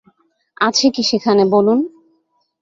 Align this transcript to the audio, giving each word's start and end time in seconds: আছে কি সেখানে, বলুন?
আছে 0.61 0.87
কি 0.95 1.03
সেখানে, 1.03 1.43
বলুন? 1.45 1.79